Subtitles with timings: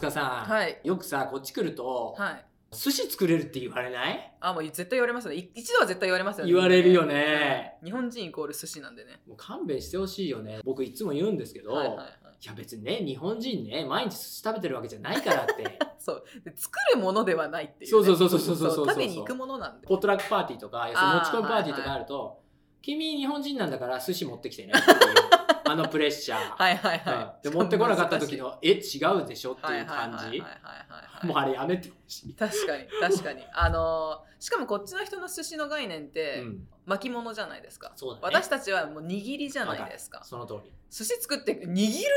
[0.00, 0.80] 大塚さん、はい。
[0.82, 2.44] よくさこっち来ると、はい。
[2.72, 4.32] 寿司作れるって言われない？
[4.40, 5.36] あもう絶対言われますよね。
[5.38, 6.52] い一度は絶対言われますよね。
[6.52, 7.76] 言われるよね。
[7.82, 9.20] うん日本人イコール寿司なんでね。
[9.26, 10.60] もう勘弁してほしいよね。
[10.64, 12.06] 僕いつも言うんですけど、いはいはいはい。
[12.46, 15.78] や別にね日本人ね毎日寿司食べてるわけじゃないからって。
[15.98, 16.24] そう。
[16.44, 18.88] で作るものではないっていう、ね、そうそうそうそうそうそうそう。
[18.88, 19.86] 食べに行くものなんで。
[19.86, 20.92] ポットラックパーティーとか持
[21.30, 22.40] ち込みパーティーとかあると、
[22.82, 25.29] 君日本人なんだから寿司持ってきてねっていう
[25.70, 27.12] あのプレッシャー、 はいはいうん。
[27.12, 29.52] はいで持ってこなかった時のえ違うでしょ？
[29.52, 31.26] ってはいいう感じはいはいはい。
[31.26, 33.44] もうあれやめてほしい、確かに確かに。
[33.52, 37.92] あのーしかもこっちの人の寿司の概念って、うん、巻物じゃないですか。
[37.94, 38.36] そうだね。
[38.36, 40.22] 私たちはもう握りじゃないですか。
[40.24, 41.68] その通り、寿司作って握る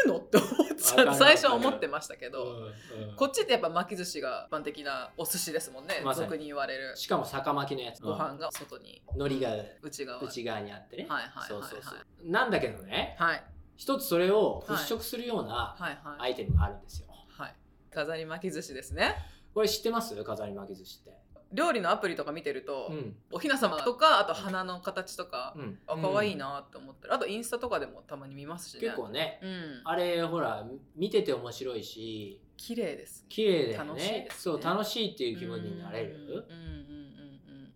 [0.07, 0.17] の？
[0.17, 3.15] って思っちゃ最初は思ってましたけど、うんうん。
[3.17, 6.95] こっちってやっぱ巻き寿司が一般的なお寿司ですもんね、ま俗に言われる。
[6.95, 8.01] しかも酒巻きのやつ。
[8.01, 9.01] ご飯が外に。
[9.17, 10.21] 海苔が内側。
[10.21, 11.47] 内側にあってね、はいはいはいはい。
[11.49, 12.31] そうそうそう。
[12.31, 13.17] なんだけどね。
[13.19, 13.43] はい。
[13.75, 16.21] 一つそれを払拭するようなはいはい。
[16.21, 17.55] アイテムがあるんですよ、はい。
[17.93, 19.15] 飾り巻き寿司ですね。
[19.53, 20.15] これ知ってます？
[20.23, 21.22] 飾り巻き寿司って
[21.53, 23.15] 料理のアプリとか見てると、うん。
[23.31, 25.79] おひな様とかあと花の形とか、うん。
[25.87, 28.81] あ可愛いなって思ったらあとインスタとかでもたまに見ますしね。
[28.81, 29.39] 結構ね。
[29.41, 29.81] うん。
[29.85, 30.65] あれほら
[30.95, 34.37] 見てて面白いし綺麗です綺麗だよ楽しいねですね。
[34.39, 36.45] そう楽しいっていう気分になれる？
[36.49, 36.73] うん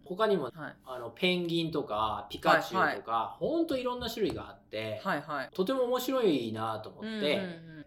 [0.06, 0.76] 他にもうんはい。
[0.86, 5.50] あのペンギンとかピカチュウとか、ほんといろんな種類があって、はいはい。
[5.54, 7.28] とても面白いなと思って、うんうんう
[7.82, 7.86] ん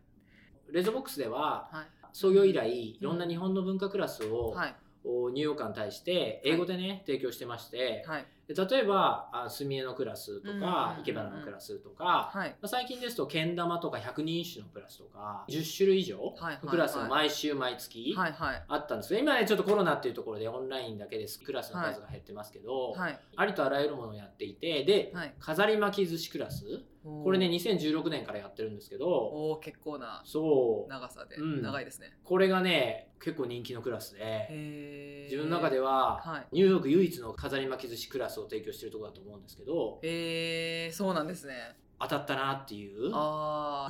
[0.73, 1.87] レッドボックスでははい。
[2.13, 4.75] 創業以来いろんな日本の文化クラスを、はい。
[4.80, 8.27] おニューヨーカーに対して英語でね、提供してまして、はい。
[8.53, 12.48] で例えばあ墨絵のクラスとか生け花のクラスとか、はい。
[12.48, 18.65] まあ最近ですとけん玉とか百人一首のクラスとか10種類以上はいのクラスが毎週毎月はいはい。
[18.67, 21.41] あったんですけど今ねちょっとコロナっていうところでオンラインだけです。
[21.41, 23.21] クラスの数が減ってますけど、はい。
[23.37, 25.34] ありとあらゆるものをやっていてで、はい。
[25.38, 29.09] 飾り巻き寿司クラスこれね2016年からやってるんですけど。
[29.09, 30.91] おお結構なそう。
[30.91, 31.62] 長さで、うん。
[31.62, 32.19] 長いですね。
[32.25, 35.27] これがね結構人気のクラスで。
[35.31, 36.47] 自分の中では、はい。
[36.53, 39.99] ニューヨーク唯一の飾り巻き寿司クラスを提供してるところだと思うんですけど。
[40.03, 41.77] へえそうなんですね。
[41.99, 43.11] 当たったなっていう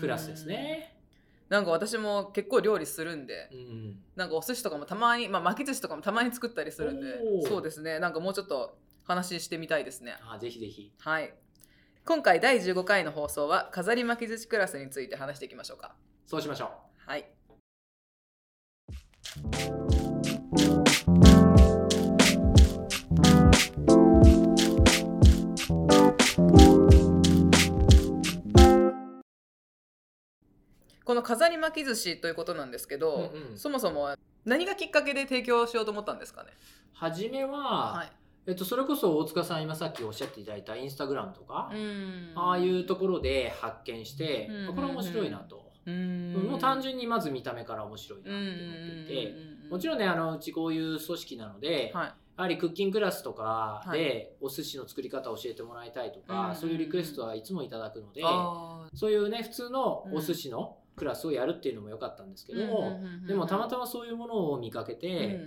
[0.01, 0.97] クラスですね。
[1.49, 3.49] なんか私も結構料理するんで。
[3.53, 3.99] うん。
[4.15, 7.19] なんかお寿司とかもたまに、まあ、巻き寿司とかもたまに作ったりするんで。
[7.49, 7.99] そうですね。
[7.99, 10.17] なんかもうちょっと話してみたいですね。
[10.23, 10.93] あぜひぜひ。
[11.01, 11.35] はい
[12.05, 15.95] 今回第15回の放送は飾り巻き寿司クラスについて話していきましょうか。
[16.27, 16.65] そうしましょ
[17.07, 17.11] う。
[17.11, 17.27] はい。
[31.05, 33.59] この飾り巻き寿司ということなんですけど、うんうん。
[33.59, 36.51] そもそも何がきっかけで提供しようと思ったんですかね？
[36.93, 38.13] 初めは、はい
[38.47, 42.33] えっと、それこそ大塚さん今さっきおっしゃっていただいたインスタグラムとか、ん。
[42.35, 44.75] ああいうところで発見して、うん。
[44.75, 46.33] これ面白いなと、うん。
[46.51, 48.47] もう単純にまず見た目から面白いなって思っ
[49.07, 49.35] ていて、
[49.71, 52.07] もちろんねあのうちこういう組織なので、はい。
[52.39, 56.57] やはりクッキングクラスとかはでお寿司の作り方を教えてもらいたいとか、うん。
[56.57, 65.41] そういうリクエストはいつもいただくので、あそういうね普通のお寿司のクラスをやるっていうのも良かったんですけども、でもたまたまそういうものを見かけて、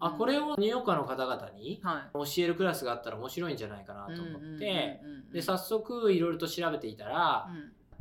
[0.00, 2.12] あこれををニューヨーカーの方々にはい。
[2.12, 5.00] 教えるクラスがあったら面白いんじゃないかなと思って、
[5.32, 7.48] でさ早速いろいろと調べていたら、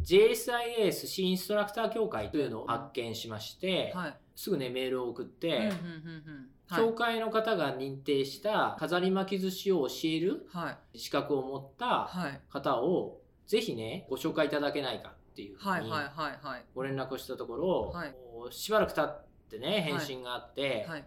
[0.03, 4.17] JSIA 寿司インストラクター協会というのを発見しまして、はい。
[4.35, 10.97] すぐねメールを送って、うんうんうんうん協会の方が認定した飾り巻き寿司を教えるはい。
[10.97, 12.41] 資格を持ったはい。
[12.49, 15.91] 方をぜひねご紹介いただけないかっていうふうに
[16.73, 17.93] ご連絡をしたところ、
[18.49, 21.05] しばらく経ってね返信があって、はい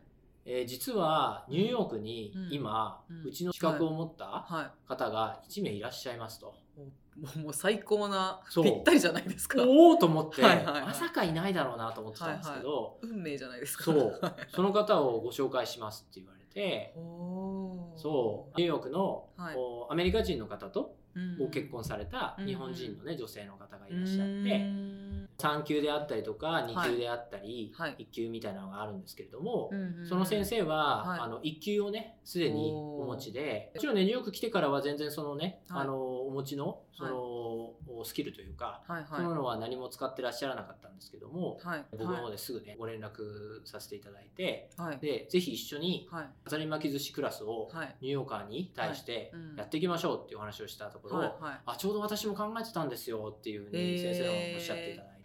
[0.51, 2.49] えー実はニューヨークにうん。
[2.51, 6.55] 今、ううんちの資格を持ったは方が1名いらっしゃいますと。
[6.77, 6.81] い。
[7.21, 8.65] もうもう最高なそう。
[8.65, 9.63] ぴったりじゃないですか。
[9.63, 10.83] おおと思って、はいはいはい。
[10.85, 13.85] まさかいないだろうなと思ってたんですけど、運命じゃないですか。
[13.85, 14.21] そう。
[14.55, 18.57] その方をご紹介しますって言われて、そう。
[18.57, 19.57] ニューヨークの、はい。
[19.91, 21.39] アメリカ人の方とうん。
[21.39, 25.08] ご結婚された日本人のね、女性の方がいらっしゃっうて、ん
[25.39, 27.97] 3級であったりとか2級であったり、はい。
[27.99, 29.71] 1級みたいなのがあるんですけれども、
[30.09, 31.21] その先生は、はい。
[31.21, 35.83] あの1級をねすでにお持ちでもちろんねニューヨーク来てからは全然そのね、はい。
[35.83, 39.25] あのお持ちのその、スキルというか、はいそうい。
[39.27, 41.85] うのは何も使ってらっしゃらなかったんですけども、はい。
[41.93, 44.99] 僕の方ですぐねご連絡させていただいてはい。
[44.99, 46.27] でぜひ一緒にはい。
[46.45, 47.97] 飾り巻き寿司クラスをはい。
[48.01, 51.37] ニューヨーカーに対してやっていきましょうっていうお話をしたところ、
[51.67, 55.19] あちょうど私も考えてたんですよっていうふうに先生がおっしゃっていただいて、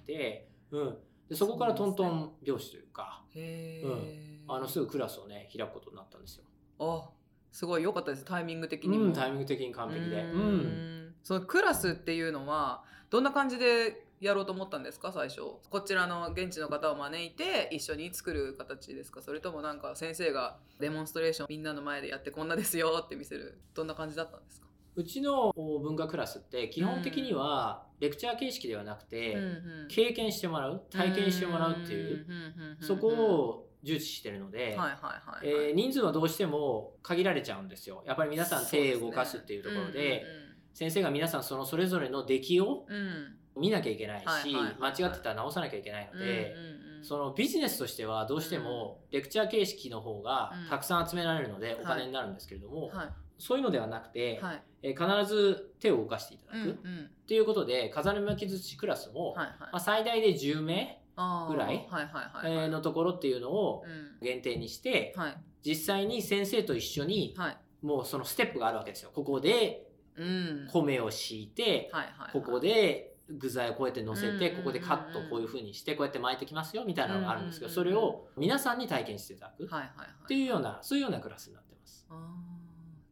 [0.71, 0.97] うん、
[1.29, 6.43] でそこからトントン拍子というかへえあのすぐクラスをね開くことになったんですよ。
[6.79, 7.09] あ
[7.51, 8.25] すごい良かったです。
[8.25, 9.05] タイミング的にも。
[9.05, 10.23] うん、タイミング的に完璧で。
[10.23, 10.57] ううん。
[11.09, 11.15] ん。
[11.21, 15.11] そのクラスっていうのはどんな感じでやろうと思ったんですか？
[15.11, 15.41] 最初。
[15.69, 19.21] こちらの現地の方を招いて一緒に作る形ですか？
[19.21, 23.59] それともなんか先生がデモンストレーションみんなの前でやってこんなですよって見せる。
[23.75, 24.67] どんな感じだったんですか？
[24.95, 29.37] うちの文化クラスって基本的にはレクチャー形式ではなくて、
[29.89, 32.25] 経験してもらう体験してもらうっていう
[32.81, 34.77] そこを重視してるので
[35.75, 38.03] 人数はどうしても限られちゃうんですよ。
[38.05, 40.25] やっぱり皆さん手を動かすっていうところで
[40.73, 42.85] 先生が皆さんそのそれぞれの出来を
[43.57, 44.25] 見なきゃいけないし
[44.79, 46.55] 間違ってたら直さなきゃいけないので
[47.03, 52.91] そのビジネスとしてはどうしてもレクチャー形式の方がたくさん集められるのでお金になるんですけれども、
[53.37, 56.75] そういうのではなくて、はい、えー、必ず手を動かしていただく、っ
[57.27, 61.01] ていうことで風巻き寿司クラスも、はいはい、まあ、最大で10名
[61.49, 61.87] ぐらい
[62.69, 63.83] のところっていうのを
[64.21, 67.35] 限定にして、はい、実際に先生と一緒に、
[67.81, 69.11] もうそのステップがあるわけですよ。
[69.13, 69.87] ここで
[70.71, 71.91] 米を敷いて、
[72.31, 79.65] ここで具材をこうやって乗せて、ここでカットこういうふうにしてこうやって巻いてきますよみたいなのがあるんですけど、それを皆さんに体験していただく。
[79.65, 82.07] っていうようなそういうようなクラスになってます。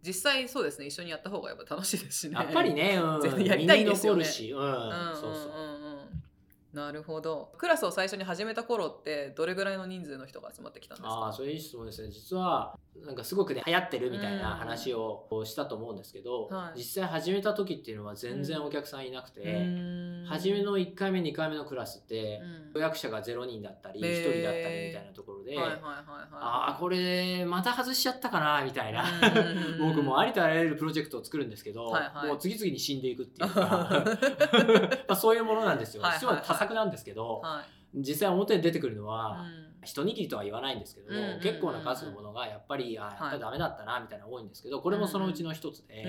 [0.06, 0.88] 実際そうですね。
[0.88, 2.36] 一緒にやった方がやっぱ楽しいですしね。
[2.36, 5.81] やっぱりね、うん、 やりたいですよね、うん、そうそう
[6.74, 7.52] なるほど。
[7.58, 11.28] クラスを最初に始めた頃ってどれぐらいの人数の人が集まってきたんですか？
[11.28, 12.10] あそれいい質問ですね。
[12.12, 22.42] 実はなんかすごくね流行ってるみたいな話をしたと思うんですけど、はい、実際始めた時っていうのは全然お客さんいなくて、うん、初めの1回目2回目のクラスって、
[22.74, 29.04] うん、予約者が0人だったり1人だったりみたいなところで、ああこれまた外しちゃったかなみたいな
[29.80, 33.60] 僕もありとあらゆるプロジェクトを作るんですけど、はいはい、もう次々に死んでいくっていうか
[35.08, 36.04] まあそういうものなんですよ。
[36.04, 37.64] はいはいはい、多作なんですけど、は
[37.96, 46.06] い、実際表に出てくるのは、うん一握りとは言わないんですけども、うんうん、結構な数のものがやっぱり、あやっぱダメだったなみたいな多いんですけどこれもそのうちの一つで、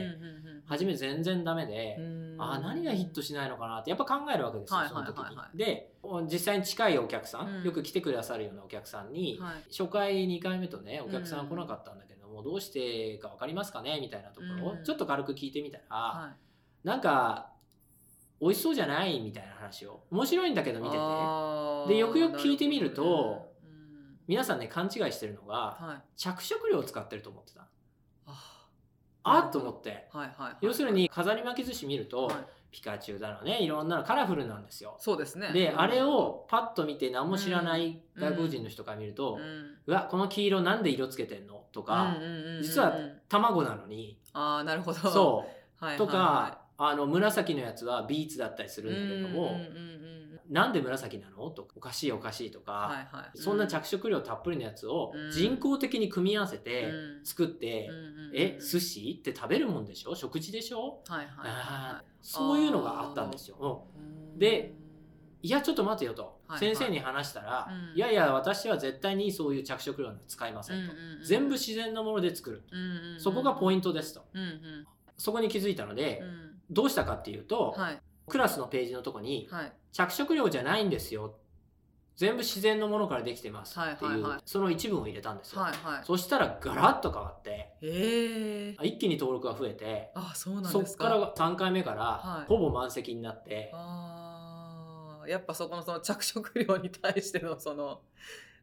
[0.67, 1.97] 初め全然ダメで、
[2.39, 5.37] あ何がヒットしないのかなってやっぱ考えるわけですよ、その時に。
[5.59, 5.91] で
[6.31, 9.41] 実際に近いお客さん、よく来てくださるようなお客さんに、
[9.71, 16.31] 初回2回目とねお客さん来なかったんだけども、どうしてか分かりますかねみたいなところをちょっと軽く聞いてみたら、は
[16.85, 17.52] い、なんか
[18.43, 19.21] 美味しそうじゃない？
[19.21, 20.03] みたいな話を。
[20.11, 21.95] 面白いんだけど見てて。
[21.95, 23.53] でよくよく聞いてみると
[24.27, 27.69] 皆さんね勘違いしてるのが、はい、着色料を使ってると思ってた。
[29.25, 32.37] あっと思って、はいはいはい、要するに飾り巻き寿司見ると、はい、
[32.73, 33.63] ピカチュウだのね。
[33.63, 34.97] いろんなのカラフルなんですよ。
[34.99, 35.53] そうですね。
[35.53, 41.63] で、あれをパッと見て何も知らない外国人の人から見ると、うん、うわこの黄色なんで色つけてんの？
[41.71, 42.17] とか、
[42.61, 42.97] 実は
[43.29, 44.19] 卵なのに。
[44.33, 44.99] ああなるほど。
[44.99, 45.45] そ
[45.81, 49.57] う、はいはいはい、とかあの紫のやつはビーツだったりするんだけども、
[50.51, 51.51] なんで紫なの？
[51.51, 56.93] とかおかしいおかしいとか、はいはい、そんな着色料たっぷりのやつを人工的に組み合わせて
[57.25, 60.15] 作って、うん、え寿司って食べるもんでしょ？
[60.15, 63.85] 食事でしょ、はいはい、そういうのがあったんですよ。
[64.37, 64.75] で
[65.45, 70.95] いやちょっと待てよと、先生に話したら、いやいや私は絶対にそういう着色料使いませんと、
[71.25, 72.63] 全部自然のもので作る、
[73.19, 74.25] そこがポイントですと、
[75.17, 76.23] そこに気づいたので、
[76.73, 81.37] どうしたかっていうと、はい、クラスのページのとこに、はい、着色料じゃないんですよ。
[82.17, 87.75] 全部自然のものからできてますっていう、はいはいはい、その一文を入れたんですよ、はいはい、そしたらガラッと変わって
[88.83, 98.03] 一気に登録が増えてあそうなんそっから3回目からほぼ満席になって、あやっぱそこのその着色料に対してのその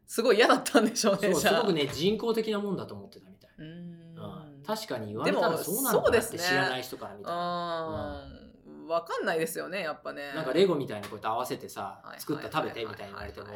[0.05, 3.49] すごい嫌だったんでしょうねすごくね人工的なもんだと思ってたみたい。
[3.59, 4.08] うん、
[4.75, 8.25] 確かに言われたらそうなのかなって知らない人から見たら、
[8.87, 10.31] 分かんないですよねやっぱね。
[10.35, 13.47] なんかレゴみたいにこうやって合わせてさ作った食べてみたいに言われても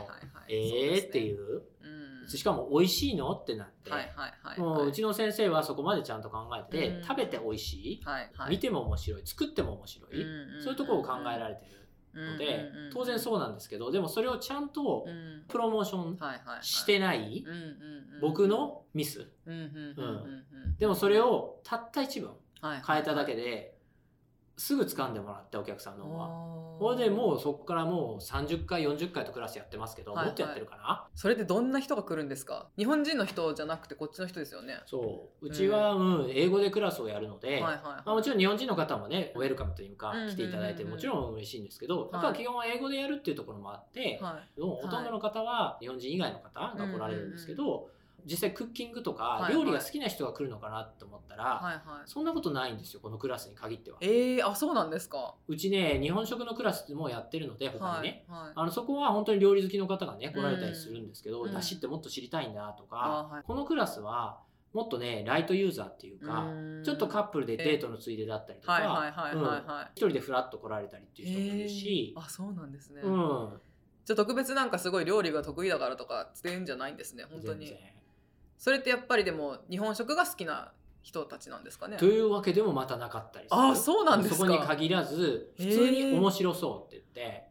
[0.48, 1.64] ええっていう、
[2.22, 3.32] うん、しかも美味しいの？
[3.32, 3.92] ってなって、
[4.60, 9.22] もううちの先生はそこまでちゃんと考えて、うん、食べて美味しい、はいはい、見ても面白い。
[9.26, 11.83] 作っても面白い、うん、そういうところを考えられてる？
[12.14, 15.06] ので、当然そうなんですけどでもそれをちゃんと
[15.48, 16.18] プロモーション
[16.62, 17.44] してない
[18.22, 19.28] 僕のミス。
[20.78, 22.32] でもそれをたった一文
[22.86, 23.73] 変えただけで
[24.56, 26.54] すぐ掴んでもらってお客さんの方は。
[26.80, 31.08] これでもうそこからもう30回40回とクラスやってますけど、はいはい、もっとやってるかな？
[31.16, 32.68] それでどんな人が来るんですか？
[32.78, 34.80] 日本人の人じゃなくてこっちの人ですよね。
[34.86, 35.48] そう。
[35.48, 47.90] うちは、うん、英語でクラスをやるので、はいはいはい、まあ、もちろん日本人の方もねウェルカムというか来ていただいてもちろん嬉しいんですけど、やっぱ基本は英語でやるっていうところもあって、はい、ほとんどの方は日本人以外の方が来られるんですけど、うんうんうん
[48.26, 53.98] 実際クッキングとか料理が好きな人が来るのかなと思ったら、はいはい、そんなことないんですよこのクラスに限っては。
[54.02, 55.36] えー、あそうなんですか？
[55.48, 64.40] うちね日本食のクラスもやってるので他にね、はいはい、あのそこは本当に料理好きの方がね来られたりするんですけど、うん、だしってもっと知りたいんだとか、はい、このクラスは
[64.74, 66.48] もっとねライトユーザーっていうか
[66.84, 73.50] ちょっとカップルでデートのついでだったりとか一人でフラッと来られたりっていう人もいるし、えー、あそうなんですね、うん、
[74.04, 77.72] じゃあ特別なんかすごい料理が得意だからとかっていうんじゃないんですね本当に
[78.64, 81.98] それってやっぱりでも日本食が好きな人たちなんですかね？
[81.98, 83.62] というわけでもまたなかったりする。
[83.62, 87.44] あそうなんですそこに限らず普通に面白そうって言って、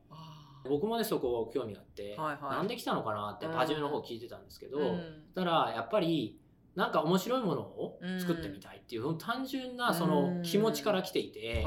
[0.66, 6.40] 僕もねそこ興味があって、はいはい、なんで来たのかなって初めの方聞いてたんですけど、うん、たらやっぱり
[6.74, 11.64] なんか面白いものを作ってみたいっていう、うん、単純なその気持ちから来ていて、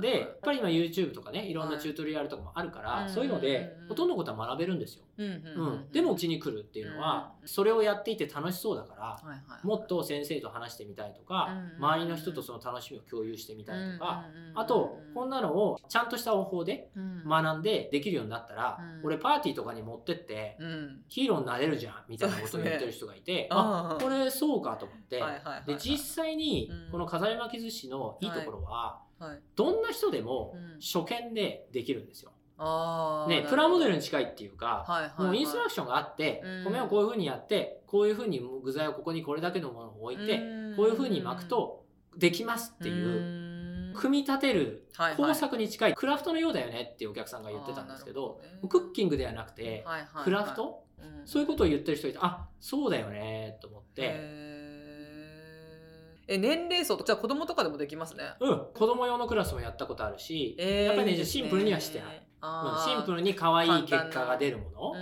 [0.00, 5.04] でやっぱり今 YouTube とかねいろんなチュートリアルとかもあるから、はい、そういうのでほとんどのことは学べるんですよ。
[5.18, 9.22] うん、でもうちに来るっていうのは、それをやっていて楽しそうだから、
[9.62, 16.90] もっと先生と話してみたいとか、周りの人とその楽しみを共有してみたいとか、あとこんなのをちゃんとした方法で
[17.26, 20.56] 学んでできるようになったら、俺パーティーとかに持ってって、
[21.08, 25.22] ヒーローになれるじゃんみたいなことを言ってる人がいて、あこれそうかと思って、
[25.66, 29.00] で実際にこの飾り巻き寿司のいいところは、
[29.54, 32.32] どんな人でも初見でできるんですよ。
[33.28, 41.84] ね、プラモデルに近いっていうか、もうインストラクションがあって、うん、米をこういうふうにやってこういうふうに具材をここにこれだけのものを置いて、うん、こういうふうに巻くと
[42.16, 44.86] できますっていう、組み立てる
[45.16, 49.84] 工作に近い、クラフトのようだよねっていうお客さんが言ってたんですけど、ね、クッキングではなくて、
[50.24, 54.52] クラフト、うん、そういうことを言ってる人いてあそうだよねと思って。
[56.28, 58.24] え年齢層とじゃあ子供とかでもできますね。
[58.40, 62.22] うん子供用のクラスもやったことあるし、えー、やっぱりねシンプルにはしてない、
[62.84, 64.92] シンプルに可愛い結果が出るもの、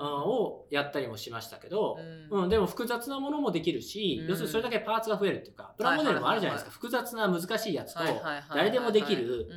[0.00, 1.98] をやったりもしましたけど、
[2.30, 8.00] うん、でも複雑なものもできるし、要するにそれだけパーツが増えるっていうかプラモデルもあるじゃないですか、複雑な難しいやつと
[8.54, 9.48] 誰でもできる、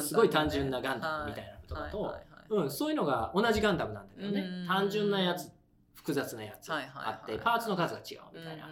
[0.00, 2.16] すごい単純なガンダムみたいなことだと、
[2.50, 5.50] うん、そういうのが同じガンダムなんだけどね、単純なやつ
[5.94, 8.68] 複雑なやつあってパーツの数が違うみたいな。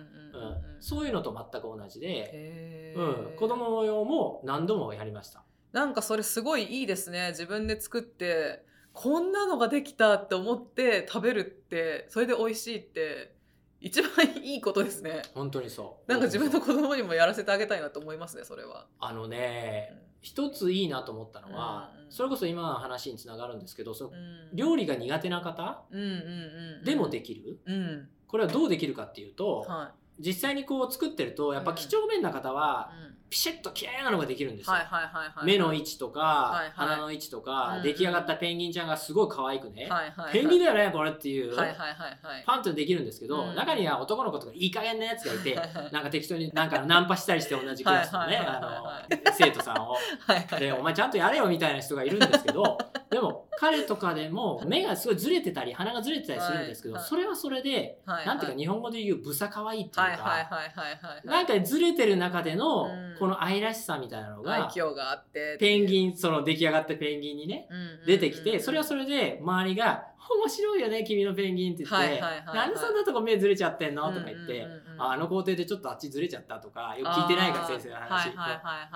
[0.81, 5.43] そういうのと全く同じで、うん、子供用も何度もやりました。
[5.73, 7.29] なんかそれすごいいいですね。
[7.31, 13.35] 自分で作ってこんなのができたって思って食べるってそれで美味しいって
[13.81, 14.11] 一番
[14.43, 15.23] いいことですね。
[15.35, 16.11] 本当にそう。
[16.11, 18.87] なんか自分の子供にもやらせてあげたいなと思いますねそれは。
[18.99, 25.83] あのね、うん、一ついいなと思ったのは、それこそ今の話につながるんですけどその、うん、料理が苦手な方？
[26.85, 32.93] でもできる、うん、これはどうできるかっていうと、はい、実際にこう作ってるとやっぱ几帳面な方は、
[33.29, 34.77] ピシッと綺麗なのができるんですよ。
[35.45, 41.89] 目の位置とか、はいはい、鼻の位置とか、出来上がったペンギンちゃんがすごい可愛くね、はいはいはい、ペンギンだよねこれっていう、はいはいはい
[42.23, 45.55] はい、パンとできるんですけど、うん、中には男の子とかいい加減なやつがいて、
[45.93, 48.41] なんか適当になんかナンパしたりして同じクラスのね
[49.37, 52.79] 生徒さんを、はいはい、でお前ちゃんとやれよみたいな人がいるんですけど
[53.11, 57.03] でも彼とかでも目がすごいずれてたり鼻がずれてたりするんですけど、はい。
[57.03, 60.45] はい、それはそれで、はいはい、なんていうか日本語で言うブサ可愛いっていうか、はいはいはい
[61.01, 67.67] はい、なんかずれてる中での、うんこの愛らしさみたいなのが愛嬌があってペンギンその出来上がったペンギンにね、
[68.07, 70.05] 出てきてそれはそれで周りが
[70.43, 72.21] 「面白いよね君のペンギン」って言って
[72.55, 74.67] 「なんでそんなとこ目ずれちゃってんの?」とか言って
[74.99, 78.31] 「あの工程でちょっとあっちずれちゃった」とかよく聞いてないから先生の話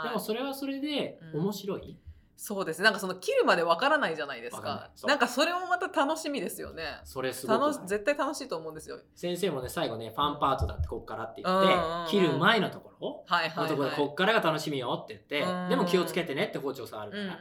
[0.04, 1.96] でもそれはそれで面白い？
[2.42, 4.90] そうですなんかその切るまでわからないじゃないですか。
[5.04, 6.84] なんかそれもまた楽しみですよね。
[7.04, 7.74] それすごい？
[7.86, 8.98] 絶対楽しいと思うんですよ。
[9.14, 17.38] 先生もね最後ねファンパートだってこっからって言って、切る前のところ、はいはい、のところでこっからが楽しみよって言って、でも気をつけてねって包丁触るから、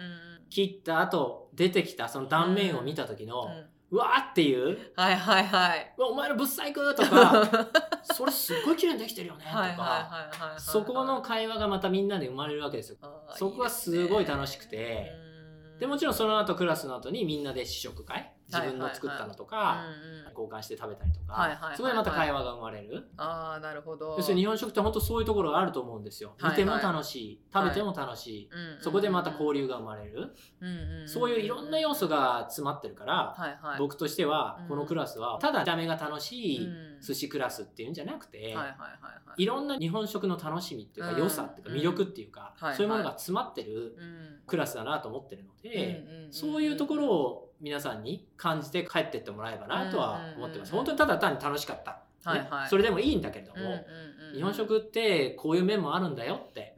[0.50, 4.78] 切った後出てきたその断面を見た時の、うわーっていう。
[4.96, 5.94] はいはいはい。
[5.98, 7.70] お前のぶっ細工とか
[8.04, 10.30] それすっごい綺麗にできてるよねとか。
[10.58, 12.98] そこの会話がまたみんなで生まれるわけですよ
[13.36, 15.12] そこがすごい楽しくて
[15.80, 19.84] でもちろんその後クラスの後にみんなで試食会自分の作ったのとか、
[20.30, 23.08] 交換して食べたりとか、そこでまた会話が生まれる。
[23.18, 24.16] ああなるほど。
[24.18, 26.34] 要するに日本食って本当そういうところがあると思うんですよ。
[26.44, 28.50] 見ても楽しい、食べても楽しい、
[28.82, 30.36] そこでまた交流が生まれる、
[31.08, 36.70] そういういろんな要素が詰まってるから、僕としてはこのクラスはただ見た目が楽しい
[37.02, 38.58] 寿司クラスっていうんじゃなくて、
[39.38, 43.96] いろんな日本食の楽しみっていうか良さっていうか魅力っていうか、そういうものが詰まってる
[44.48, 50.72] クラスだなと思ってるので、そういうところを皆さんに感じて帰ってってもらえばなとは思ってます。
[50.72, 52.02] 本当にただ単に楽しかった。
[52.24, 53.86] はいはい、それでもいいんだけれども、
[54.36, 56.76] 日本食ってこういう面もあるんだよって、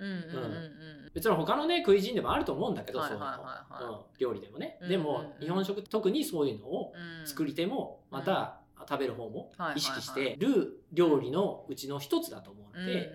[1.14, 6.94] 別に他のね食い人でもあると思うんだけど、そういうん、料理でもね、でも日本食特にそういうのを
[7.26, 13.12] 作り手もまた食べる方も意識してる料理のうちの一つだと思うので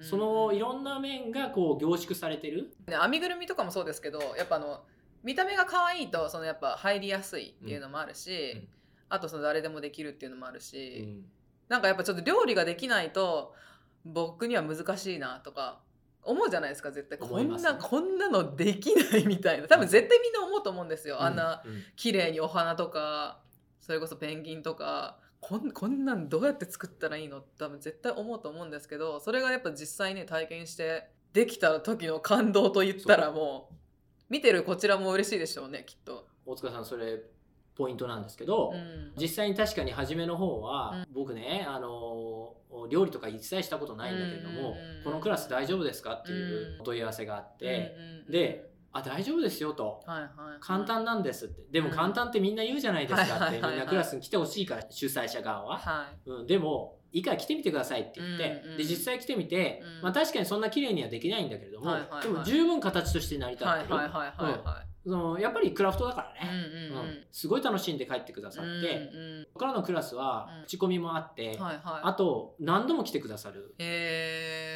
[0.00, 4.80] そのいろんな面がこう凝縮されてる、ね、編みぐるみとかもそうですけどやっぱあの
[5.22, 8.68] 見た目が可愛いとそのやっぱ入りやすいっていうのもあるし、うん、
[9.08, 11.22] あとその誰でもできるっていうのもあるし、
[11.68, 13.54] なんかやっぱちょっと料理ができないと
[14.04, 15.80] 僕には難しいなとか
[16.22, 17.18] 思うじゃないですか絶対。
[17.18, 19.68] こんな、ね、こんなのできないみたいな。
[19.68, 21.62] 多分絶対みんな思うと思うんですよ、うん、あんな
[21.96, 23.40] 綺麗にお花とか
[23.80, 27.40] それこそペンギンとかこんこんなんどうやって作ったらいいの？
[27.58, 33.74] 多分絶対思うと思うんですけどそれがやっぱ実際ね体験してできた時の感動と言ったらもう
[34.30, 36.26] 見てるこちらも嬉しいでしょうねきっと。
[36.46, 37.20] 大塚さんそれ
[37.76, 42.54] ポイントなんですけど、うん、実際に確かに初めの方は、うん、僕ねあの
[42.88, 47.96] 料理とか一切したことないんだけれども、このクラス大丈夫ですかっていうお問い合わせがあって、
[48.28, 50.30] であ大丈夫ですよと、はいはい、
[50.60, 51.62] 簡単なんですって。
[51.70, 73.74] でも簡単ってみんな言うじゃないですかって、みんなクラスに来てほしいから主催者側は、はい、うん、でもいいから来てみてくださいって言って、うんうん、で実際来てみて、うん、まあ、確かにそんな綺麗にはできないんだけれども、はいはいはい、でも十分形として成り立ってる、はいはいはいはいはいそのやっぱりクラフトだからね、うんうんうん、すごい楽しんで帰ってくださって、うんうん、ここからのクラスは口コミもあって、うんはいはい、あと何度も来てくださる、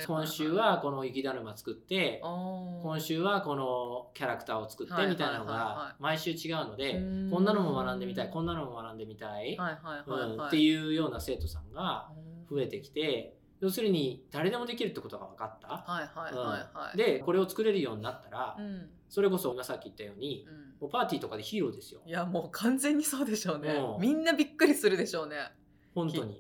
[0.07, 6.95] 今週はこの雪だるま作って、今週はこのキャラクターを作ってみたいなのが毎週違うので、
[7.31, 12.09] こんなのも学んでみたいこんなのも学んでみたい、っていうような生徒さんが
[12.51, 13.37] 増えてきて。
[13.61, 15.69] 要するに誰でもできるってことが分かった。
[15.69, 22.01] はいはいはいはい、でこれを作れるようになったら、うん、それこそ今さっき言ったように、うん、もうパーティーとかでヒーローですよ。
[22.05, 23.73] いやもう完全にそうでしょうね。
[24.01, 25.37] みんなびっくりするでしょうね。
[25.95, 26.37] 本当に。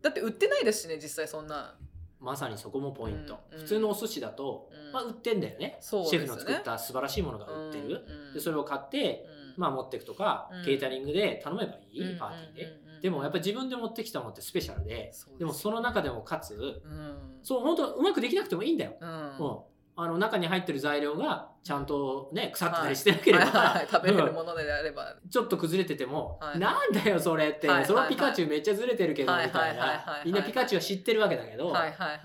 [0.00, 1.76] だって売ってないですしね実際そんな。
[2.18, 9.26] まさにそこもポイント、うん、普通のお寿司だと、うん、まあ、売ってんだよね、ね、シェフの作った素晴らしいものが売ってる、うん、でそれを買って、
[9.58, 19.60] まあ、持っていくとか、ケータリングで頼めばいい、パーティーで、でもやっぱり自分で持ってきたものってスペシャルででもその中でもかつ、うん、そう本当うまくできなくてもいいんだよ、うん、
[19.98, 30.22] あの中に入ってる材料がちゃんとね腐ってたりしてなければ、はい、 食べれるものであれば、ちょっと崩れてても、はい、なんだよそれって、そのピカチュウめっちゃずれてるけどみたいな。
[30.24, 31.74] みんなピカチュウは知ってるわけだけど、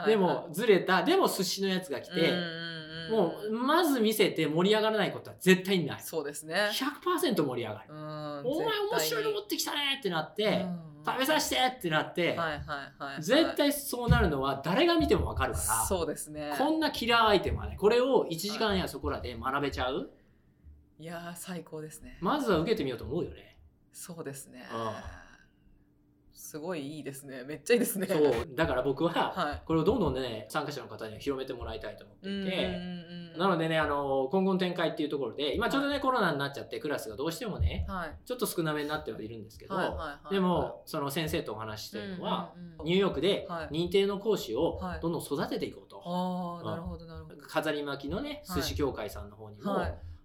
[0.05, 1.03] でもずれた。
[1.03, 2.34] でも寿司のやつが来て、
[3.09, 5.99] もうまず見せて盛り上がらないことは絶対ない。
[6.01, 6.69] そうですね。
[6.71, 7.93] 100%盛り上がる。
[8.43, 10.65] お前面白いの持ってきたねってなって
[11.05, 12.59] 食べさせてってなって、はいはい
[13.03, 16.53] はい、絶対そうなるのは誰が見ても分かるからそうですね。
[16.57, 20.11] こんなキラーアイテムはねこれを1時間やそこらで学べちゃう、
[20.99, 22.17] いや最高ですね。
[22.21, 23.57] まずは受けてみようと思うよね。
[23.93, 25.20] そうですね、うん
[26.33, 27.43] すごいいいですね。
[27.43, 28.07] めっちゃいいですね。
[28.07, 28.47] そう。
[28.55, 33.31] だから僕はこれをどんどんね参加者の方には広めてもらいたいと思っていて。
[33.37, 39.75] なのでねあの今後の展開っていうところで今ちょうどね、はい、コロナになっちゃってクラスがどうしてもね、はい、ちょっと少なめになってはいるんですけど、
[40.29, 47.41] でもその先生とお話してるのは、ニューヨークで認定の講師をどんどん育てていこうと、あなるほどなるほど。
[47.41, 49.79] 飾り巻きのね寿司協会さんの方にも、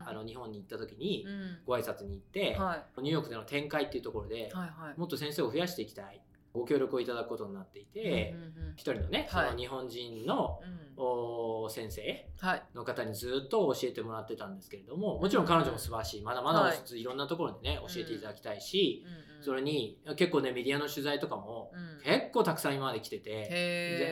[0.08, 1.26] あの日本に行った時に
[1.66, 2.56] ご挨拶に行って、
[2.98, 4.50] ニューヨークでの展開っていうところで、
[4.96, 6.20] もっと先生を増やしていきたい
[6.54, 8.34] ご協力をいただくことになっていて、
[8.76, 10.60] 一、人のね、その日本人の、
[10.98, 12.26] お先生
[12.74, 17.04] の方にずっと教えてもらってたんですけれどももちろん彼女も素晴らしいまだまだい。
[17.04, 19.04] ろんなところでね教えていただきたいし、
[19.42, 21.70] それに結構ねメディアの取材とかも
[22.04, 23.48] 結構たくさん今まで来てて、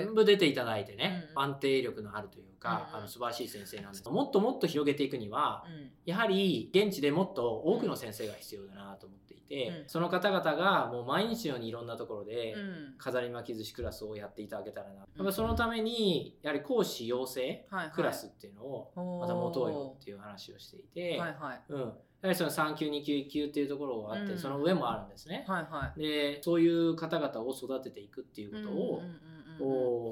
[0.04, 4.08] 全部出ていただいてね、安定力のあるというか、あの素晴らしい先生なんです。
[4.08, 5.64] もっともっと広げていくには、
[6.06, 12.54] やはり現地でもっと多くの先生が必要だなと思っていて、その方々がもう毎日のようにいろんなところで
[12.98, 21.60] 飾り巻き寿司クラスをやっていただけたらな、やっぱそのためにやはり講師養成クラスっていうのをまた持とうよっていう話をしていて、はいはい。
[21.68, 21.94] うん、やは
[22.30, 29.02] りその3級2級1級っていうところがあって、その上もあるんですね、はいはい、でそういう方々を育てていくっていうことを、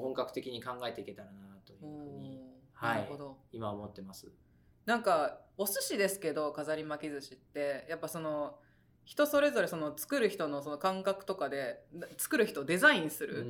[0.01, 2.32] 本格的に考えていけたらなというふうに、
[2.87, 3.07] はい、
[3.51, 4.27] 今思ってます。
[4.85, 8.57] なんかお寿司ですけど飾り巻き寿司ってやっぱその
[9.05, 11.83] 人それぞれその作る人のその感覚とかで
[12.17, 13.45] 作る人デザインする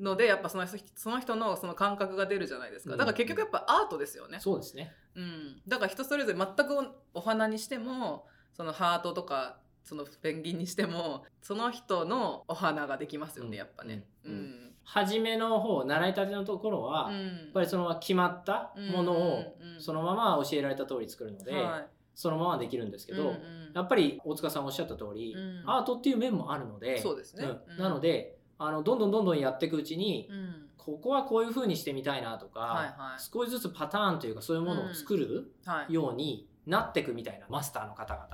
[0.00, 2.96] ので、やっぱそのその人のその感覚が出るじゃないですか。
[2.96, 14.06] だから結局やっぱアートですよね、そうですね、うん、だから人それぞれ全くお花にしてもそのハートとかそのペンギンにしてもその人のお花ができますよねやっぱね。
[14.24, 17.18] うん、うん初めの方習いたてのところは、や
[17.48, 21.86] っぱりその決まったものをそのまま教えられた通り作るので、はい。
[22.14, 23.34] そのままできるんですけど、
[23.74, 35.52] やっぱり大塚さんおっしゃった通り、うん、アートっていう面もあるのでそうですね、うん、なのであのどんどんどんどんやっていくうちに、うん、ここはこういうふうにしてみたいなとか、少しずつパターンというかそういうものを作る
[35.88, 38.26] ようになっていくみたいなマスターの方々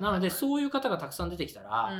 [0.00, 1.92] なのでそういう方がたくさん出てきたら、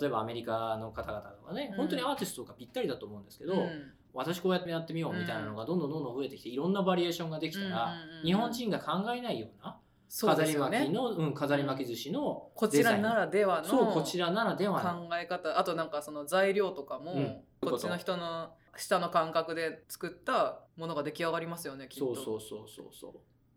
[0.00, 3.66] 例えばアメリカの方々とかね、本当にアーティストとかぴったりだと思うんですけど、
[4.12, 9.78] 私こうやってやってみようみたいなのがどんどんどんどん増えてきていろんなバリエーションができたら、日本人が考えないような
[10.20, 15.08] 飾り巻きの、うん、飾り巻き寿司のこちらならではのそうこちらならではの。
[15.08, 15.58] 考え方。
[15.58, 22.14] あとなんかその材料とかも、うん、こっちの人の下の感覚で作ったものが出来上がりますよねきっと。
[22.14, 23.12] そうそうそうそうそう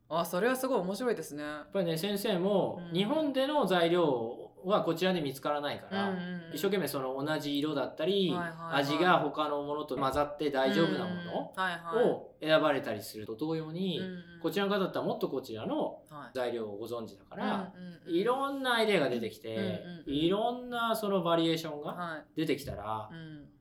[0.10, 1.44] あそれはすごい面白いですね。
[1.44, 14.02] やっぱりね先生も日本での材料はこちらで見つからないから、うんうんうん、一生懸命その同じ色だったり、はいはいはい、味が他のものと混ざって大丈夫なものを選ばれたりすると同様に、
[14.42, 16.00] こちらの方だったらもっとこちらの
[16.34, 17.74] 材料をご存知だから、は
[18.08, 23.10] いいろんなアイデアが出てきて、うんうんうん、いろんなそのバリエーションが出てきたら、は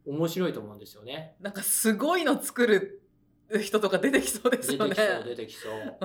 [0.07, 1.35] い、面白いと思うんですよね。
[1.41, 3.03] なんかすごいの作る
[3.61, 4.95] 人とか出てきそうですよね。
[4.95, 5.99] 出てきそう出てきそう。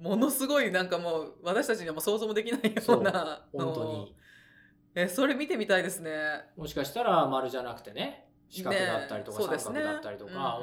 [0.00, 4.14] うん、ものすごいなんかもう私たちにはもう想像もできないような本当に。
[4.94, 6.10] えそれ見てみたいですね。
[6.56, 10.60] もしかしたら丸じゃなくてね四角だったりとか、ね、三角だったりとか、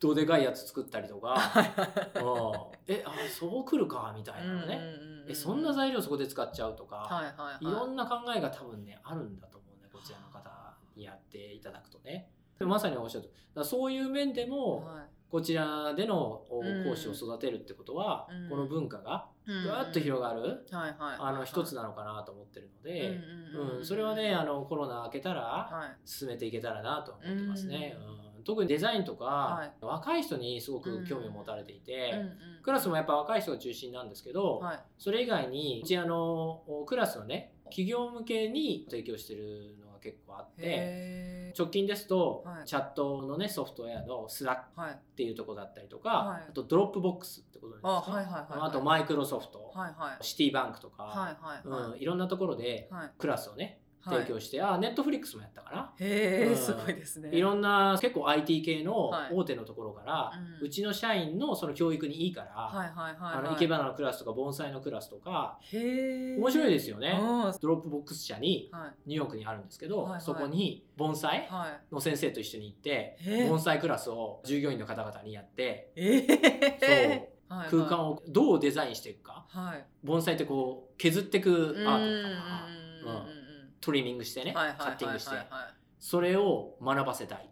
[0.00, 1.36] どでかいやつ作ったりとか。
[2.86, 4.80] えあそうくるかみたいなね、
[5.28, 10.50] えそんな材料そこで使っちゃうとか、はいはいはい、いろんな考えが多分ねあるんだと思うねこちらの方
[10.96, 12.30] にやっていただくとね。
[12.60, 23.20] まさにおっしゃるそういう面でも、はいこちらでの講師を育てるってことは、うん、この文化がぐわっと広がる、あの一つなのかなと思ってるので、
[23.78, 27.96] うんそれはねあのコロナ明けたら進めていけたらなと思ってますね。
[27.98, 28.28] うん。
[28.44, 51.90] 特にデザインとか、はい、若い人にすごく興味を持たれていて、うんうん、クラスもやっぱ若い人が中心なんですけど、はい、それ以外にうちあのクラスのね企業向けに提供してるのが結構あって直近ですと、はい、チャットのねソフトウェアのスラックっていうとこだったりとか、はい、あとドロップボックスってことですかあ,、はいはいはいあとマイクロソフト、はいはい、シティバンクとか、はいはいはい。
[51.92, 55.92] うん、いろんなところでクラスをね提供して、はい、あネットフリックスもやったかな。
[55.98, 57.30] へえ、うん、すごいですね。
[57.32, 67.18] いろんな結構 IT 系の大手のところから、はい、うちの社員のその教育にいいから、はいはいはいあの生け花のクラスとか盆栽のクラスとかへ面白いですよね。
[67.60, 68.70] ドロップボックス社に、
[69.06, 71.48] ニューヨークにあるんですけど、はいはい、そこに盆栽
[71.92, 73.18] の先生と一緒に行って、
[73.48, 75.92] 盆栽クラスを従業員の方々にやって、
[76.80, 77.38] そう。
[77.48, 82.28] 空間をどうデザインしていくか、はい、盆栽ってこう削っていくアート
[83.00, 83.37] とか、うん
[83.80, 85.36] トリミングしてね、カッティングして、
[85.98, 87.48] それを学ばせたい。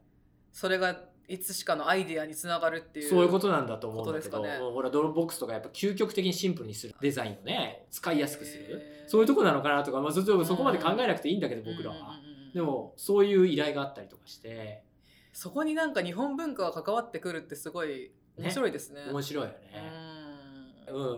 [0.53, 6.95] それがいつしかのアイディアにつながるっていうそういうことなんだと思うんだけど、ね、ほらドロップボックスとかやっぱ究極的にシンプルにする。
[7.01, 8.81] デザインをね使いやすくする。
[9.09, 12.21] そういうとこなのかなとか、まあ、そこまで考えなくていいんだけど僕らは、
[12.55, 14.85] でもそういう依頼があったりとかして。
[15.33, 19.05] そこになんか日本文化が関わってくるってすごい面白いですね。
[19.05, 19.11] ね。
[19.11, 20.06] 面白いよね、うん、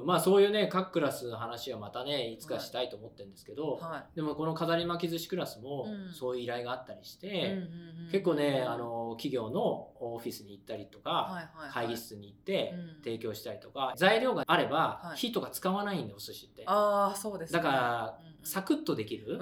[0.05, 2.39] まあそういうね各クラスの話はまたねい。
[2.39, 7.59] つかしたいと思ってるんですけど、はい、でもこの飾り巻き寿司クラスもそういう依頼があったりして、
[8.05, 16.63] うん、結構ねあの企業のオフィスに行ったりとか、はいはいはい、会議室に行って提供したりとか、材料があれば火とか使わないんでお寿司って。
[16.67, 19.41] あそうです、ね、だからサクッとできる？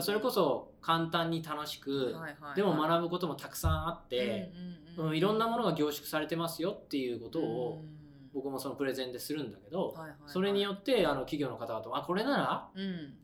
[0.00, 4.52] それこそ簡単に楽しく、はいはいはい、でも学ぶこともたくさんあって、
[4.96, 7.98] うん、いろんなものが凝縮されてますよっていうことを、うん
[8.32, 12.68] 僕もそのプレゼンでするんだけど、はいはいはい、それによってあの企業の方々あこれなら、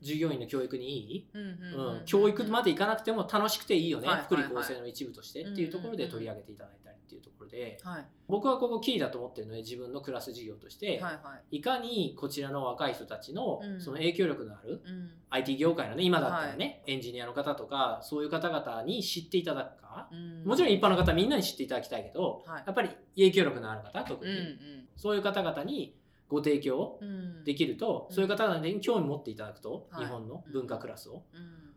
[0.01, 24.55] 従業員の教育にいい、うん教育までいかなくても楽しくていいよね、はいはいはい、福利厚生の一部としてっていうところで取り上げていただいたりっていうところで、はい、僕はここキーだと思ってるので自分のクラス事業として、はいはい、いかにこちらの若い人たちのその影響力のある、うん、IT 業界のね今だったらね、はい、エンジニアの方とかそういう方々に知っていただくか、うん、もちろん一般の方みんなに知っていただきたいけど、はい、やっぱり影響力のある方特に、うんうん、
[24.95, 25.95] そういう方々に
[26.27, 26.99] ご提供
[27.45, 31.23] できると、うん、そういう方々に興味持っていただくと、日本の文化クラスを。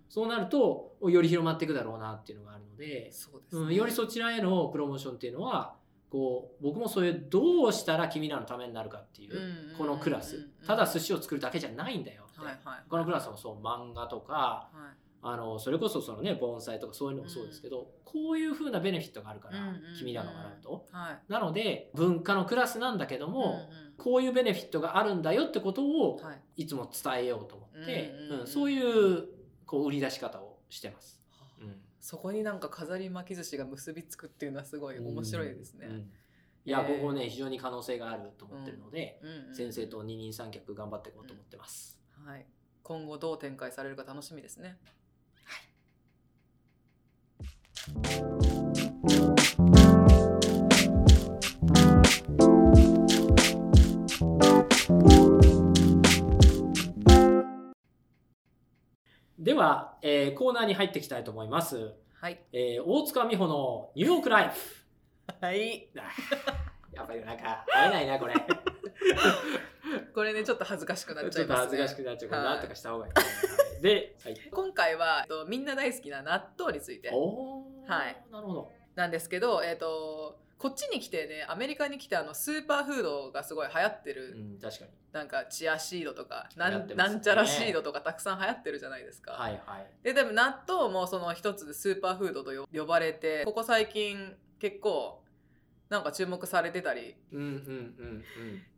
[0.08, 5.74] そうなるとより広まっていくだろうなっていうのがあるのでそうです、ね、うん、よりそちらへのプロモーションっていうのは
[6.10, 10.48] こう僕もそういうどうしたら君らのためになるかっていうこのクラス。
[10.66, 19.58] ただ寿司を作るだけじゃないんだよって、はいはい、このクラスもそう漫画とか、はい、あのそれこそそのね盆栽とかそういうのもそうですけど、うん、こういうふうなベネフィットがあるから、
[19.98, 23.58] 君らが学ぶと、はい、なので文化のクラスなんだけども、うんうん、
[23.98, 26.20] こういうベネフィットがあるんだよってことを
[26.56, 26.66] い。
[26.66, 29.37] つも伝えようと思って、うんそういう
[29.68, 31.18] こう売り出し方をしてます。
[32.00, 35.86] そこになんか飾り巻き寿司が結びつくっていうのはすごい面白いですね。
[35.88, 42.00] うんうん、いや、ここね非常に可能性があると思ってるので、うん、先生と二人三脚頑張っていこうと思ってます。
[42.24, 42.46] はい。
[42.82, 44.78] 今後どう展開されるか楽しみですね。
[59.38, 61.92] では、えー、コーナーに入っていきたいと思います。
[62.20, 62.40] はい。
[62.52, 65.44] えー、大塚美穂のニューヨークライフ。
[65.44, 65.88] はい。
[66.92, 68.34] やっぱりなんか、会えないな、これ。
[70.12, 84.90] これねちょっと恥ずかしくなっちゃいます、ね、ちょっと恥ずかしくなっちゃうなんとかした方がいい、で、はい、今回はみんな大好きな納豆についてはいなるほどなんですけどえっ、ー、とこっちに来てねアメリカに来てあのスーパーフードがすごい流行ってる、うん、確かに。
[85.12, 89.32] なんかチアシードとかなん,、なんちゃらシードとかたくさん流行ってるじゃないですか。
[89.32, 95.22] はいはい、ででも納豆もその一つでスーパーフードと呼ばれてここ最近結構
[95.88, 98.22] なんか注目されてたり、うんうんうんうん、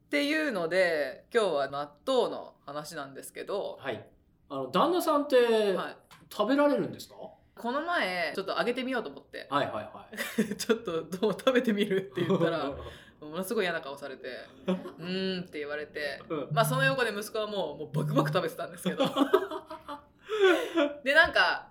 [0.07, 4.07] っていうので今日は納豆の話なんですけど、はい、
[4.51, 5.37] あの旦那さんって、
[5.75, 5.97] はい、
[6.31, 7.15] 食べられるんですか？
[7.61, 9.47] この前ちょっとあげてみようと思って。
[9.51, 10.57] はいはいはい。
[10.57, 12.73] ちょっとどう食べてみるって言ったら
[13.21, 14.29] ものすごい嫌な顔されて
[14.67, 14.71] 「う
[15.05, 19.05] ん」って言われて、うん、まあその横で息子はもうもうバクバク食べてたんですけど。
[21.05, 21.70] でなんか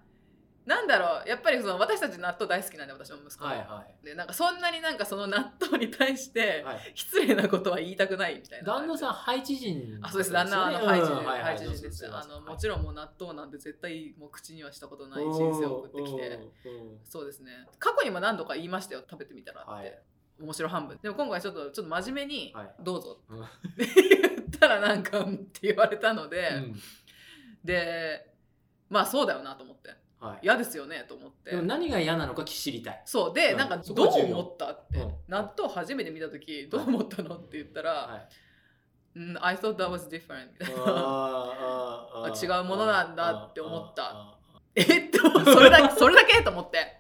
[0.69, 10.32] なんだろうやっぱりその私たち納豆大好きなんで私も息子も、はいはい、でなんかそんなになんかその納豆に対して失礼なことは言いたくないみたいな、旦那さんハイチ人、あそうです。
[10.32, 12.08] 旦那はハイチ人、うんハイチ人です。
[12.08, 16.39] あのもちろんもう納豆なんて絶対もう口にはしたことない人生を送ってきて
[17.03, 17.51] そうですね。
[17.79, 19.99] 過去にも何度か言いましたよ食べてみたらって、はい、
[20.39, 20.99] 面白半分。
[21.01, 23.88] でも今回ちょっとちょっと真面目に「どうぞ」って
[24.21, 26.75] 言ったらなんかって言われたので、うん、
[27.63, 28.29] で
[28.88, 29.97] まあそうだよなと思って。
[30.19, 31.51] はい、嫌ですよねと思って。
[31.51, 33.01] でも何が嫌なのか知りたい。
[33.05, 33.34] そう。
[33.34, 38.27] で、うん、なんかどう思ったって、うん、納豆初めて見た時どう思ったのって言ったら、はい。
[39.19, 40.51] うん、I thought that was different.
[40.60, 44.38] みたいなあ 違うものなんだって思った。
[44.75, 46.99] えっとそれだけ それだけと思って。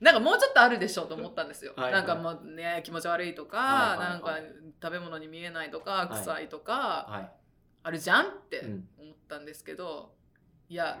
[0.00, 1.84] なんかもうちょっとあるでしょうと思ったんですよ、はい。
[1.84, 3.98] はい、なんかもうね気持ち悪いとか、はい。
[3.98, 4.38] なんか
[4.82, 7.30] 食べ物に見えないとか臭いとか、はい、
[7.84, 8.64] あるじゃんって
[8.98, 10.14] 思ったんですけど、
[10.68, 10.98] いや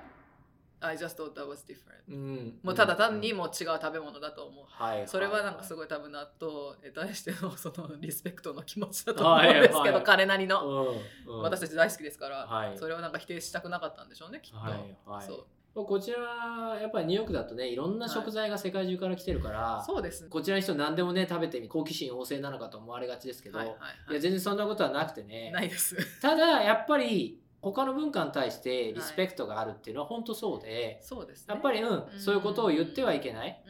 [0.84, 9.92] I just thought that was different、うん、もうただ単にもう違う食べ物だと思う、はい、それはなんかすごい多分納豆に対してのそのリスペクトの気持ちだと思うんですけど、はい。
[9.92, 10.92] はい、彼なりの、
[11.26, 11.34] うん。
[11.36, 14.96] うん、私たち大好きですから、はい、それをなんか否定したくなかったんでしょうねきっと、はい。
[15.06, 15.46] はい、そう。
[15.74, 25.50] こちらやっぱりニューヨークだとねいろんな食材が世界中から来てるから、はい、そうですこちらの人何でもね食べてみ好奇心旺盛なのかと思われがちですけど、はいはいはい、いや全然そんなことはなくてね。
[25.50, 25.96] ないです。
[26.20, 33.62] ただやっぱり他の文化に対してリスペクトがあるっていうのは本当そうで、そうです、やっぱり、うん、そういうことを言ってはいけない、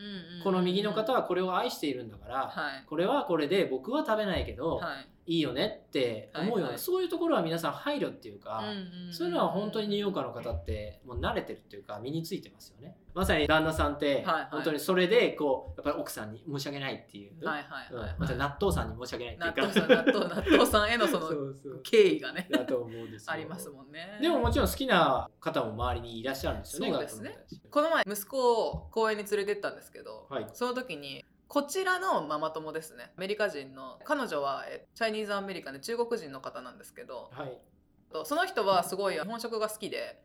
[0.43, 2.55] この右の方はこれを愛しているんだから、
[2.89, 4.81] これはこれで僕は食べないけど、
[5.27, 5.37] い。
[5.39, 8.65] いよねって思うような、はいはい、そういうところは皆さん配慮っていうか、
[9.13, 19.83] そういうのは本当にニューヨーカーの方ってもう慣れてるっていうか身についてますよねまさに旦那さんって本当にそれでこうやっぱり奥さんに申し訳ないっていう、はいはいはい、また納豆さんに申し訳ないっていうか。
[19.89, 21.31] 納豆納豆さんへのその
[21.85, 24.19] 敬意がねだと思うんですありますもんね。
[24.21, 27.47] でももちろん好きな方も周りにいらっしゃるんですよねそうですね。
[27.71, 33.13] この前息子を公園に連れてったんですけど、はい、その時にこちらのママ友ですね。
[33.19, 37.61] アメリカ人の彼女はチャイニーズアメリカンで中国人の方なんですけど、はい、
[38.25, 40.23] その人はすごい日本食が好きで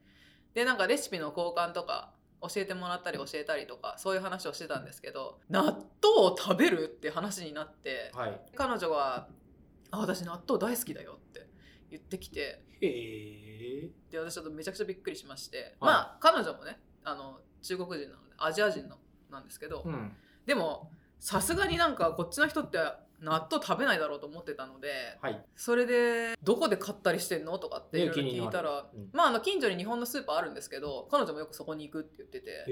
[0.54, 5.84] でなんかレシピの交換とか教えてもらったり教えたりとかそういう話をしてたんですけど納豆
[6.17, 9.28] を食べるって話になって、はい、彼女が
[9.91, 11.47] 「あ私納豆大好きだよ」って
[11.89, 18.97] 言ってきてへで私ちょっとめちゃくちゃびっくりしまして、はい、まあ彼女もねあの中国人なのでアジア人の
[19.32, 22.78] なんですけど、うん、でもさすがになんかこっちの人って
[23.19, 24.89] 納豆食べないだろうと思ってたので、
[25.21, 32.65] はい、それでどこで買ったりしてんのとかっていろいろ聞いたら、うん、まああの近所に日本のスーパーあるんですけど彼女もよくそこに行くって言ってて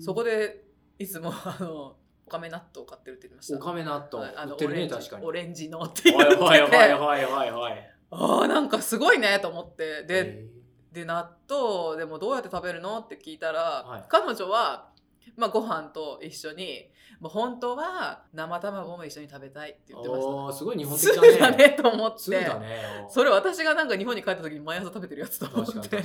[0.00, 0.64] そこで
[0.98, 1.96] いつもあの
[2.26, 3.56] おかめ納豆を買ってるって言ってました。
[3.56, 6.36] おかめ納豆、あのオレンジオレンジのって言って。
[6.36, 7.90] てはいはいはいはいはい。
[8.10, 10.02] ああなんかすごいねと思って。
[10.02, 10.44] で
[10.90, 14.88] で納豆でもどうやって食べるのって聞いたら、はい、彼女は
[15.36, 16.88] まあ、ご飯と一緒に
[17.20, 21.38] もう本当は生卵も一緒に食べたいって言ってました、ね、すごい日本的だね。
[21.38, 22.40] だねと思って。
[22.40, 23.06] だね。
[23.08, 26.02] それ私がなんか日本に帰った時に毎朝食べてるやつと思って。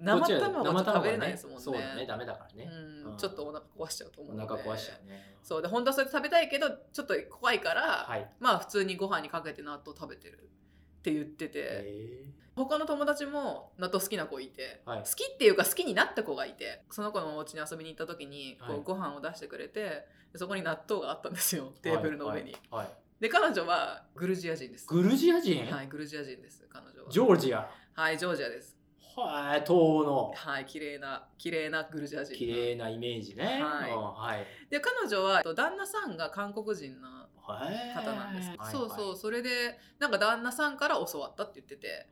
[0.00, 1.62] 生卵食べれないですもんね。
[1.62, 2.70] そうだね、ダメだからね。
[3.04, 5.36] うん、ちょっとお腹壊しちゃうと思うお腹壊しちゃうね。
[5.42, 12.43] そうで本当はそれ食べたいけどちょっと怖いから、はい、まあ普通にご飯にかけて納豆食べてるって言ってて。
[12.56, 22.56] 他の友達も納豆好きな子いて、はい、好きっていうか好きになった子がいてその子のお家に遊びに行った時にこう、ご飯を出してくれてそこに納豆があったんですよテーブルの上に。
[22.70, 22.88] はい、
[23.20, 24.86] で彼女はグルジア人です。
[24.86, 25.66] グルジア人？
[25.66, 27.10] はいグルジア人です彼女は。
[27.10, 28.74] ジョージアはいジョージアです。
[29.16, 30.32] はい、東の。
[30.34, 32.34] はい、綺麗な、綺麗なグルジア人。
[32.34, 33.62] 綺麗なイメージね。
[33.62, 33.90] はい。
[33.92, 42.08] はい、で、彼女は、旦那さんが韓国人の方なんです、そうそうそれでなんか旦那さんから教わったって言ってて。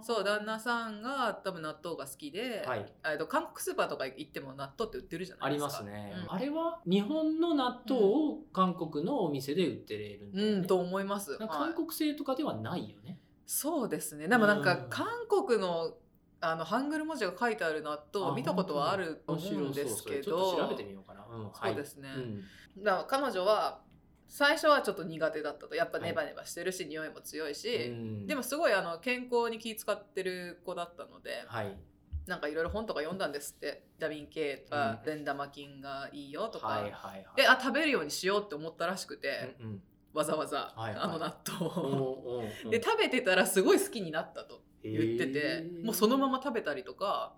[0.00, 5.66] そう旦那さんが多分納豆が好きで、はい、と韓国スーパーとか行っても納豆って売ってるじゃないですか。
[5.66, 11.36] ありますね、うん、あれは日本の納豆を韓国のお店で売ってるんで、うん、と思います。
[11.36, 14.28] 韓国製とかではないよね、そうですね。
[14.28, 15.94] でもなんか韓国の
[16.40, 20.56] あのハングル文字が書いてある納豆を見たことはあると思うんですけど。
[20.56, 22.18] 調べてみようかな、うん、そうですね、はい、
[22.84, 23.80] だから彼女は
[24.28, 25.74] 最初はちょっと苦手だったと。
[25.74, 27.92] やっぱネバネバしてるし、はい、匂いも強いし、
[28.26, 31.76] でもすごいあの健康に気使ってる子だったので、はい、
[32.26, 33.88] なんかいろいろ本とか読んだんですって。
[33.98, 42.44] ビタミン K とか善玉菌がいいよとか、はいはいはい、であ食べるようにしようって思ったらしくて、うんうん、わざわざ、はいはい、あの納豆を。
[42.70, 44.57] で食べてたらすごい好きになったと。
[44.90, 47.34] 言っててもうそのまま食べたりとか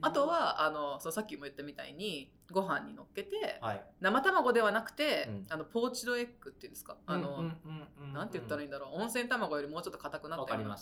[0.00, 6.96] あとはあのそのさっきも言ったみたいにご飯にのっけて、はい、生卵ではなくて、うん、あのポーチドエッグっていうんですか？
[7.06, 7.42] あの、
[8.12, 9.00] なんて言ったらいいんだろう。
[9.00, 10.76] 温泉卵よりもうちょっと硬くなったような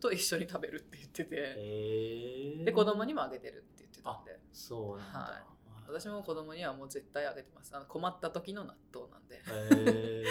[0.00, 2.64] と一緒に食べるって言ってて。
[2.64, 4.38] で子供にもあげてるって言ってたんで。
[4.52, 5.42] そうなんだ、はい。
[5.88, 7.76] 私も子供にはもう絶対あげてます。
[7.76, 9.42] あの困った時の納豆なんで。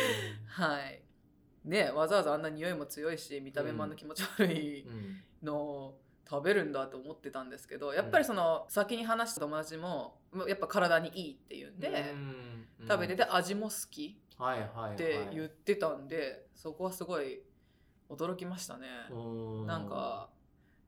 [0.50, 1.04] はい
[1.66, 4.86] ねわざわざあんな匂いも強いし見た目もあんな気持ち悪い
[5.42, 6.00] のを
[6.30, 12.16] 食べるんだと思ってたんですけどやっぱりその先に話した友達もやっぱ体にいいっていうんで、
[12.88, 17.42] 食べてて味も好きって言ってたんで、そこはすごい
[18.10, 18.88] 驚きましたね。
[19.68, 20.30] なんか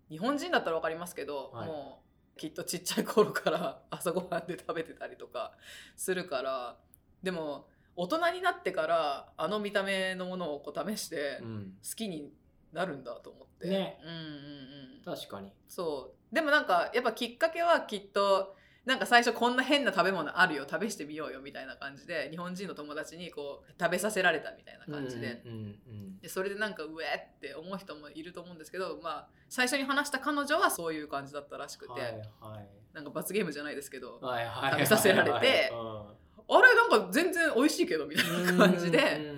[0.09, 2.01] 日本人だったら分かりますけど、はい、も
[2.35, 5.53] うきっとちっちゃい頃から朝ごはんで食べてたりとか
[5.95, 6.77] するから
[7.21, 12.31] でも大人になってからあの見た目のものをこう試して好きに
[12.73, 13.97] なるんだと思って、ね。
[14.03, 15.51] うんうんうん、確かに。
[15.67, 16.35] そう。
[16.35, 18.55] でもなんかやっぱきっかけはきっと
[18.85, 25.41] なんか最初こんな変な食べ物あるよ試してみようよみたいな感じで日本人の友達にこう食べさせられたみたいな感じで。
[25.45, 35.31] うんうんうん、でそれでなんかうえって思う人もいると思うんですけど、まあ、最初に話した彼女はそういう感じだったらしくて、はいはい、なんか罰ゲームじゃないですけど、はいはい、食べさせられて。
[35.31, 39.33] はいはいはいあれなんか全然美味しいけどみたいな感じで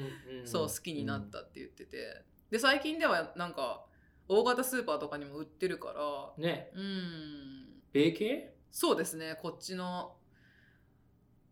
[0.46, 2.24] そう好きになったって言ってて。
[2.50, 3.84] で最近ではなんか
[4.30, 6.44] 大型スーパーとかにも売ってるから。
[6.44, 6.72] ね。
[6.74, 7.82] うん。
[7.92, 8.54] 米系？
[8.72, 9.38] そうですね。
[9.42, 10.16] こっちの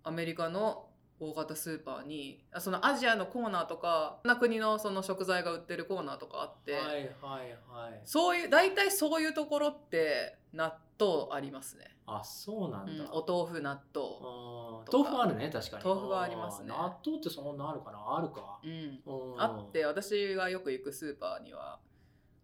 [0.04, 0.88] アメリカの
[1.20, 11.86] 大型スーパーにそのアジアのコーナーとかな国のその食材が売ってるコーナーとかあって、はいはいはい、そういう大体そういうところって納豆ありますね。
[12.08, 14.84] あそうなんだ、うん、お豆腐納豆。
[14.92, 15.84] 豆腐あるね確かに。
[15.84, 16.70] 豆腐はありますね。
[16.70, 18.18] 納豆ってそんなあるかな？
[18.18, 19.02] あるか、うん、
[19.38, 21.80] あって私がよく行くスーパーには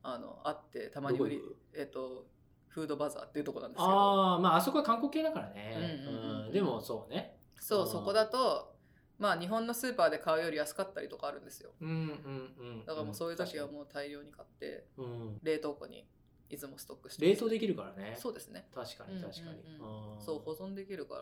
[0.03, 1.41] あのあってたまに売り
[1.73, 2.25] えっ、と
[2.67, 3.89] フードバザーっていうとこなんですけど。
[3.89, 6.03] ああまああそこは韓国系だからね、
[6.47, 7.37] うん、でもそうね。
[7.59, 8.75] そうそこだと
[9.19, 16.07] まあ日本のスーパーで買うより安かったりとかあるんですよ、うんうんうん、だからもうそういう時はもう大量に買って、うん、冷凍庫に
[16.51, 18.15] いつもストックして冷凍できるからね。
[18.19, 18.67] そうですね。
[18.73, 21.21] 確かに確かに、うんうん、そう保存できるから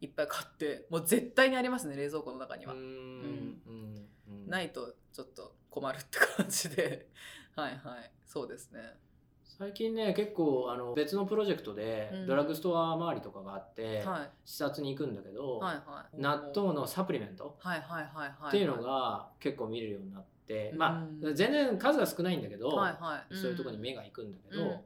[0.00, 2.74] いっぱい買ってもう絶対にありますね冷蔵庫の中には。
[2.74, 3.60] うん
[4.46, 7.08] ないとちょっと困るって感じで。
[7.54, 8.10] はいはい。
[8.26, 8.80] そうですね。
[9.58, 14.04] 最近ね結構あの別のプロジェクトでドラッグストア周りとかがあって、
[14.44, 17.56] 視察に行くんだけど、はいはい、納豆のサプリメント
[18.48, 20.32] っていうのが結構見れるようになって、
[20.76, 24.68] まあ全然数が少ないんだけど、はいはい、そういうとこに目が行くんだけど、うん。
[24.68, 24.82] うんうん、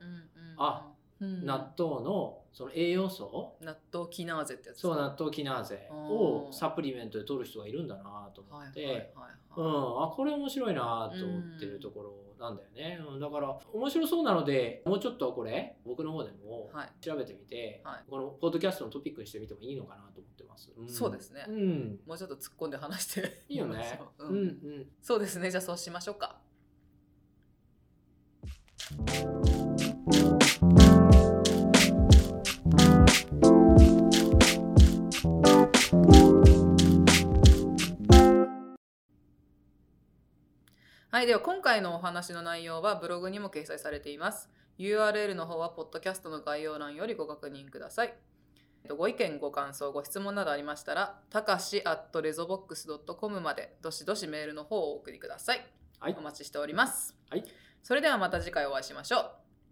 [0.59, 0.87] あ
[1.19, 3.55] 納豆のその栄養素？
[3.63, 9.15] 納豆キナーゼってやつそう納豆キナーゼをサプリメントで取る人がいるんだなと思って、
[9.57, 9.65] うん、
[10.03, 16.71] あこれ面白いなと思ってるところなんだよね、うん、だから面白そうなのでもうちょっとこれ僕の方でも
[17.01, 23.43] 調べてみて、はい、このポッドキャストのトピックにしてみてもいいのかなと思ってます、うん、そうですね、うん、もうちょっと突っ込んで話して。
[23.49, 24.01] いいよね。
[24.19, 25.51] うん、うん、そうですね。
[25.51, 26.41] じゃあそうしましょうか
[41.27, 44.49] では今回のお話の内容はブログにも掲載されています。
[44.79, 48.15] URL の方はポッドキャストの概要欄よりご確認ください。
[48.97, 55.67] ご意見、ご感想、ご質問などありましたら、たかし at rezobox.com までどしどしメールの方をお送りください。
[55.99, 57.17] はい、お待ちしております。
[57.29, 57.45] はい、
[57.83, 59.31] それではまた次回お会いしましょう。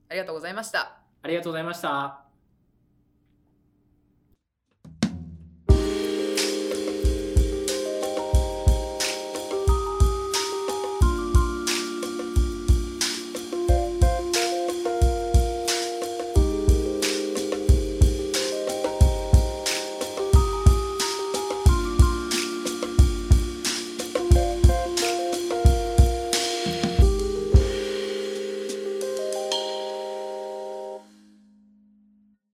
[0.08, 0.98] ありがとうございました。
[1.22, 2.23] ありがとうございました。